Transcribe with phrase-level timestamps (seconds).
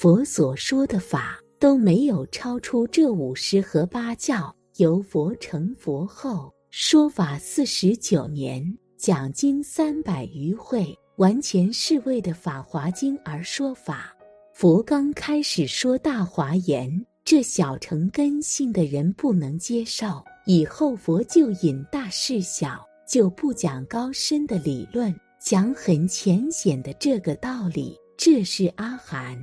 [0.00, 4.50] 佛所说的法都没有超出这五十和八教。
[4.78, 8.64] 由佛成佛后，说法四十九年，
[8.96, 14.10] 讲经三百余会，完全是为的《法华经》而说法。
[14.54, 20.24] 佛刚开始说大华言，这小乘根性的人不能接受。
[20.46, 27.94] 以后佛就引大事小，就不讲高深的理论，讲很浅显的这个道理。
[28.16, 29.38] 这是阿含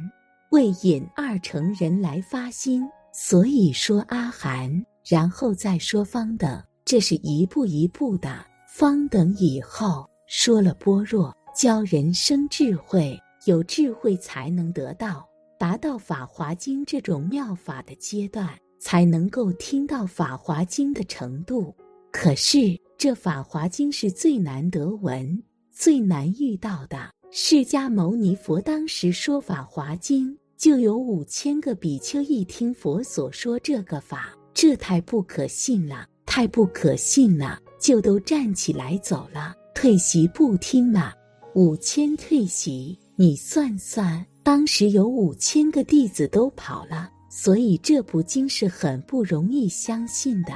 [0.58, 4.84] 为引二成人来发心，所以说阿含。
[5.06, 8.44] 然后再说方等，这是一步一步的。
[8.68, 13.16] 方等以后说了般若，教人生智慧，
[13.46, 15.24] 有智慧才能得到，
[15.60, 21.72] 达到《法华经》这种妙法的阶段，才能够听到《法华经》的程度。
[22.12, 26.98] 可是这《法华经》是最难得闻、最难遇到的。
[27.30, 34.34] 释迦牟尼佛当时说《法华经》，就有五千个比丘一听佛所说这个法。
[34.54, 41.14] 这太不可信了，太不可信了，就都站起来走了，退席不听了。
[41.54, 50.54] 五千退席，你算算，当时有五千个弟子都跑了，所以这部经是很不容易相信的。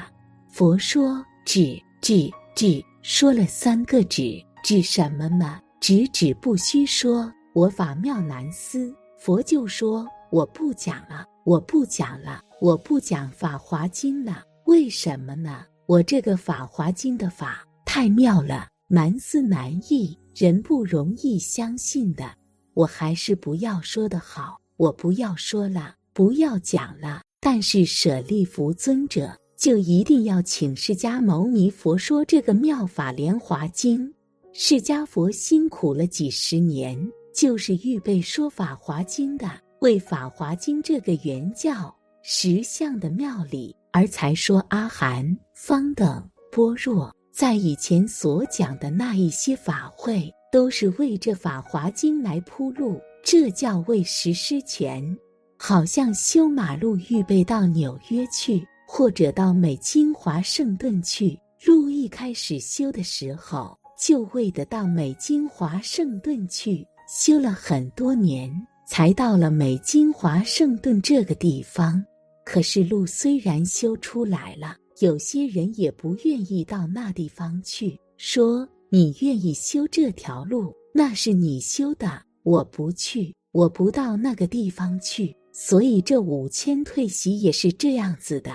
[0.49, 5.61] 佛说止止止，说了三个止，止什么嘛？
[5.79, 8.91] 止止不虚说，我法妙难思。
[9.23, 12.41] 佛就说我不讲了，我不讲了。
[12.59, 15.63] 我不讲《法华经》了，为什么呢？
[15.85, 22.33] 我这个《法华经》的法太妙了，难思难译，人不容易相信的。
[22.73, 27.21] 我还是不要说的好，我不要说了，不要讲了。
[27.39, 34.11] 但是舍利弗尊者就一定要请释迦牟尼佛说这个妙法莲华经。
[34.51, 41.93] 释迦佛辛苦了几十年，就是预备说《法华经》的，为《法华经》这个原教。
[42.23, 55.17] 实相的妙理，而才说阿含、方等、般若，在以前所讲的那一些法会，都是为这法华经来铺路，这叫为实施权。
[55.57, 68.49] 好像修马路预备到纽约去，或者到美金华盛顿去，路一开始修的时候，就为得到美金华盛顿去，修了很多年，
[68.87, 72.01] 才到了美金华盛顿这个地方。
[72.45, 77.99] 可是路虽然修出来了，有些人也不愿意到那地方去。
[78.15, 85.35] 说你愿意修这条路，那是你修的，我不去，我不到那个地方去。
[85.51, 88.53] 所以这五千退席也是这样子的。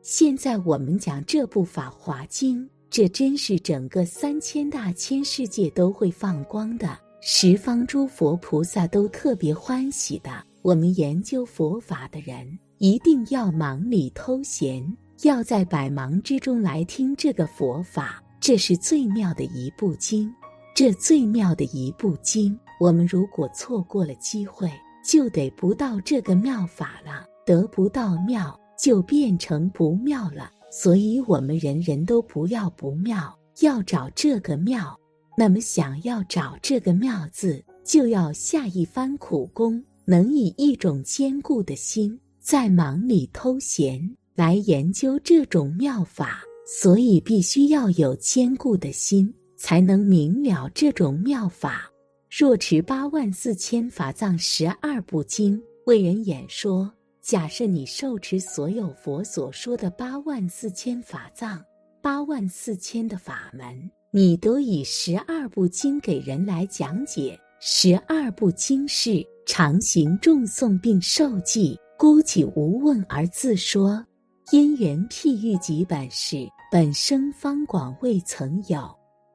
[0.00, 10.30] 现在我们讲这部《法华经》，这真是整个三千大千世界都会放光的，十方诸佛菩萨都特别欢喜的。
[10.62, 12.58] 我们研究佛法的人。
[12.80, 20.32] 一定要忙里偷闲，要在百忙之中来听这个佛法，这是最妙的一部经。
[20.76, 24.70] 这最妙的一部经，我们如果错过了机会，
[25.04, 27.26] 就得不到这个妙法了。
[27.44, 30.48] 得不到妙，就变成不妙了。
[30.70, 34.96] 所以，我们人人都不要不妙，要找这个妙。
[35.40, 42.18] 那么，想要找这个妙字，就要下一番苦功，能以一种坚固的心。
[42.40, 44.02] 在忙里偷闲
[44.34, 51.88] 来研究这种妙法，所以必须要有坚固的心，才能明了这种妙法。
[52.28, 61.64] 若持八万四千法藏十二部经为人演说，假设你受持所有佛所说的八万四千法藏、
[62.02, 67.38] 八万四千的法门，你都以十二部经给人来讲解。
[67.60, 71.78] 十二部经是常行众诵并受记。
[71.98, 74.02] 孤寂无问而自说，
[74.50, 78.88] 因缘譬喻及本事，本生方广未曾有。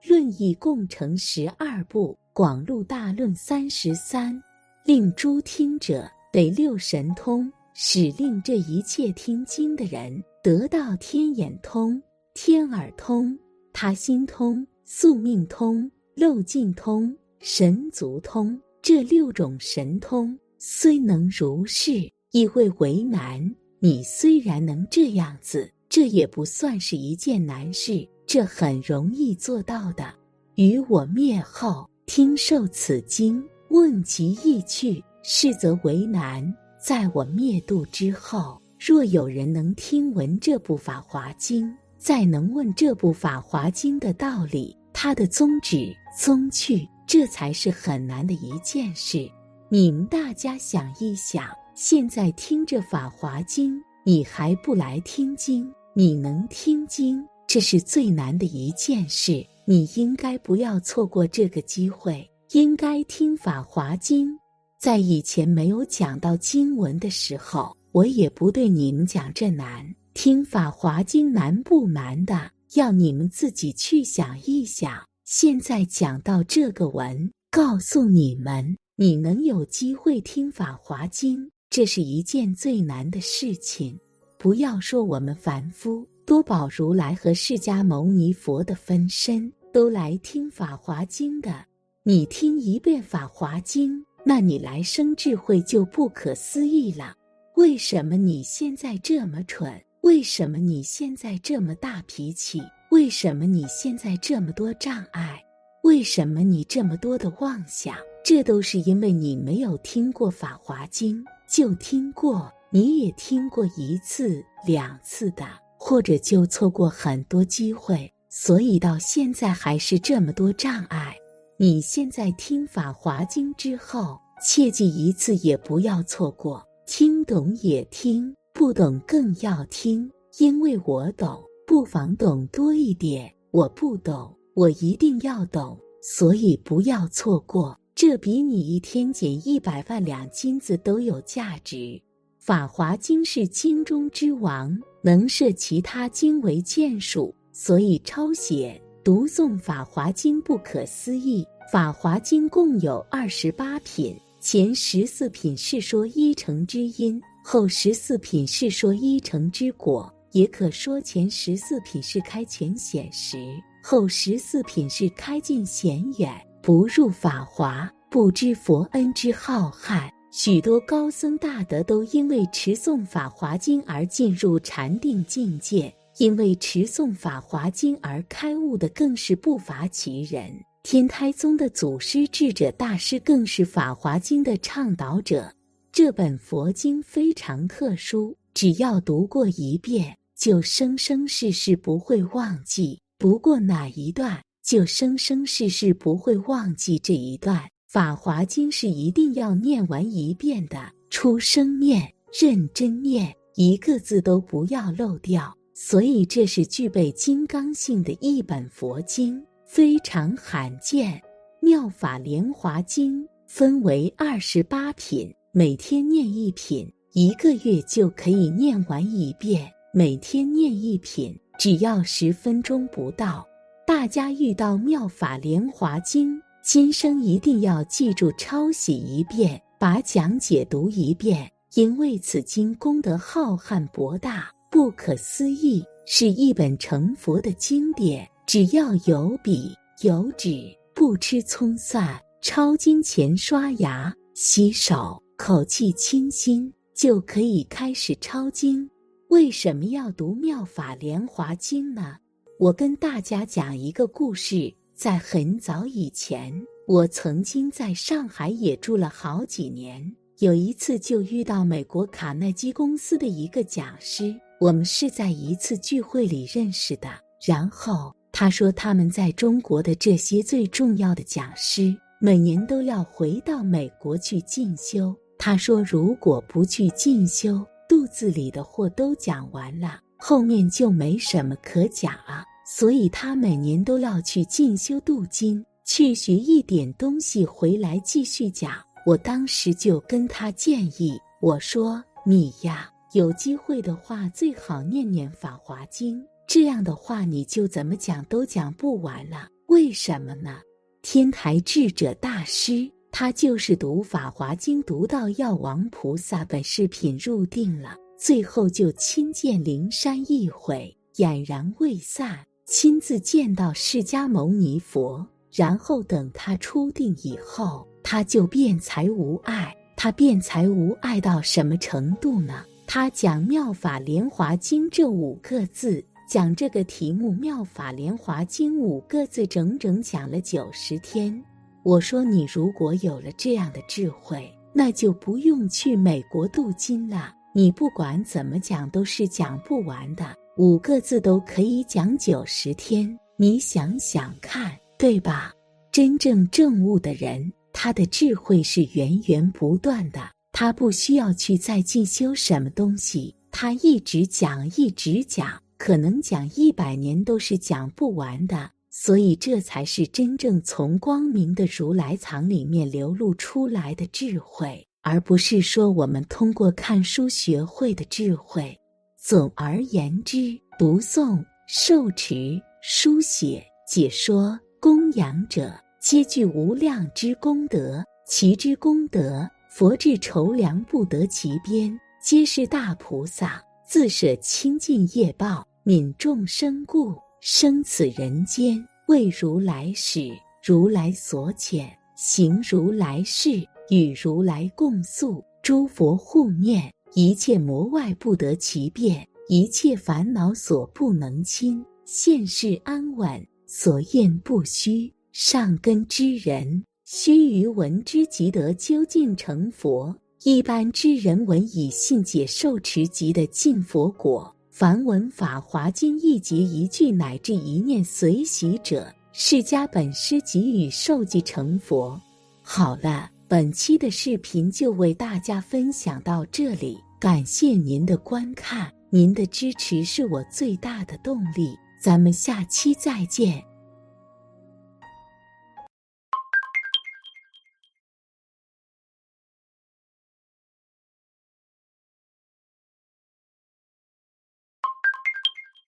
[0.07, 4.41] 论义共成十二部，广录大论三十三，
[4.85, 12.01] 令诸听者得六神通，使令这一切听经的人得到天眼通、
[12.33, 13.37] 天耳通、
[13.73, 22.09] 他心通、宿命通、漏尽通、神足通这六种神通，虽能如是。
[22.35, 24.01] 亦会为难你。
[24.01, 30.11] 虽然能这样子，这也不算是一件难事，这很容易做到的。
[30.55, 36.43] 于我灭后听受此经，问其意趣，是则为难。
[36.83, 41.67] 在我灭度之后，若有人能听闻这部《法华经》，
[42.03, 49.25] 再能问这部《法华经》的道理，它的宗旨、宗趣，这才是很难的一件事。
[49.69, 51.45] 你们大家想一想，
[51.75, 53.73] 现在听着《法华经》，
[54.03, 55.65] 你还不来听经？
[55.95, 59.41] 你能听经，这是最难的一件事。
[59.65, 64.29] 你应该不要错过这个机会，应该听《法华经》。
[64.77, 69.89] 在以前没有讲到经文的时候，我也不对你们讲这难。
[70.13, 75.03] 听《法华经》难不难的，要你们自己去想一想。
[75.25, 83.99] 现在讲到这个文，告诉你们，你能有机会听《法华经》，这是一件最难的事情。
[84.37, 91.65] 不要说我们凡夫，多宝如来和释迦牟尼佛的分身都来听《法华经》的。
[92.03, 97.15] 你听一遍《法华经》，那你来生智慧就不可思议了。
[97.55, 99.81] 为什么你现在这么蠢？
[100.03, 102.61] 为什么你现在这么大脾气？
[102.91, 105.41] 为什么你现在这么多障碍？
[105.83, 107.95] 为什么你这么多的妄想？
[108.21, 112.51] 这都是因为你没有听过《法华经》，就听过。
[112.69, 115.47] 你也听过一次、两次的，
[115.77, 121.15] 或者就错过很多机会，所以到现在还是这么多障碍。
[121.57, 130.07] 你现在听《法华经》之后，切记一次也不要错过，听懂也听，不懂更要听，
[130.37, 141.75] 因为我懂，不妨懂多一点；我不懂，我一定要懂，所以不要错过，这比你一天捡一百万两金子都有价值。
[142.37, 151.43] 《法华经》是经中之王，能摄其他经为见数，所以抄写读诵《法华经》不可思议。
[151.71, 160.11] 《法华经》共有二十八品，前十四品是说一成之音，后十四品是说一成之果。
[160.31, 163.37] 也可说前十四品是开前显实，
[163.83, 170.09] 后十四品是开尽显远，不入法华，不知佛恩之浩瀚。
[170.31, 180.51] 许多高僧大德都因为持诵《法华经》而进入禅定境界，因为持诵《法华经》而开悟的更是不乏其人。
[180.81, 185.53] 天台宗的祖师智者大师更是《法华经》的倡导者。
[185.93, 197.59] 这本佛经非常特殊，只要读过一遍，就生生世世不会忘记；读过哪一段，就生生世世不会忘记这一段。
[197.87, 202.11] 《法华经》是一定要念完一遍的，出生念，
[202.41, 205.55] 认真念，一个字都不要漏掉。
[205.75, 211.11] 所以这是具备金刚性的一本佛经，非常罕见。
[211.61, 219.71] 《妙法莲华经》分为二十八品，每天念一品，一个月就可以念完一遍。
[219.93, 223.47] 每天念一品，只要十分钟不到。
[223.85, 226.35] 大家遇到《妙法莲华经》。
[226.63, 238.27] 今生一定要记住抄写一遍，把讲解读一遍，因为此经功德浩瀚博大，不可思议，是一本成佛的经典。
[238.47, 239.71] 只要有笔
[240.01, 248.89] 有纸，不吃葱蒜，抄经前刷牙、洗手，口气清新，就可以开始抄经。
[249.27, 252.15] 为什么要读《妙法莲华经》呢？
[252.57, 254.73] 我跟大家讲一个故事。
[254.95, 256.53] 在很早以前，
[256.87, 260.15] 我曾经在上海也住了好几年。
[260.39, 267.09] 有一次就遇到美国卡耐基公司的一个讲师，我们是在一次聚会里认识的。
[267.45, 275.13] 然后他说，他们在中国的这些最重要的讲师，每年都要回到美国去进修。
[275.45, 282.45] 他说，如果不去进修，肚子里的货都讲完了，后面就没什么可讲了。
[282.65, 288.71] 所以他每年都要去进修镀金，去学一点东西回来继续讲。
[289.05, 299.49] 我当时就跟他建议，我说：“你呀，有机会的话最好念念《法华经》，这样的话你就怎么讲都讲不完了。
[299.67, 300.61] 为什么呢？
[301.01, 319.75] 天台智者大师他就是读《法华经》，读到药王菩萨本事品入定了，最后就亲见灵山一会，俨然未散。”亲自见到释迦牟尼佛，然后等他出定以后，他就辩才无碍。
[319.95, 322.65] 他辩才无碍到什么程度呢？
[322.87, 331.43] 他讲《妙法莲华经》这五个字，讲这个题目《妙法莲华经》五个字，整整讲了九十天。
[331.83, 337.33] 我说你如果有了这样的智慧，那就不用去美国镀金了。
[337.53, 340.33] 你不管怎么讲，都是讲不完的。
[340.57, 345.51] 五个字都可以讲九十天，你想想看，对吧？
[345.91, 350.21] 真正正悟的人，他的智慧是源源不断的，
[350.51, 358.71] 他不需要去再进修什么东西，他一直讲，一直讲，可能讲一百年都是讲不完的。
[358.95, 368.79] 所以，这才是真正从光明的如来藏里面流露出来的智慧，而不是说我们通过看书学会的智慧。
[369.17, 378.03] 总而言之，读诵、受持、书写、解说、供养者，皆具无量之功德。
[378.27, 387.22] 其之功德，佛至筹量不得其边，皆是大菩萨自舍清净业报，悯众生故。
[387.45, 390.31] 生此人间，为如来使，
[390.63, 395.43] 如来所遣，行如来事，与如来共宿。
[395.61, 401.83] 诸佛护念，一切魔外不得其便，一切烦恼所不能侵。
[402.05, 405.13] 现世安稳，所愿不虚。
[405.33, 414.52] 上根之人，须臾闻之即得究竟成佛；一般之人闻以信解受持即得尽佛果。
[414.75, 422.19] 凡文《法华经》一节一句乃至一念随喜者，释迦本师给予受记成佛。
[422.63, 431.77] 好了，本期的视频就为大家分享到这里，感谢您的观看，您的支持是我最大的动力。
[432.01, 433.63] 咱们下期再见。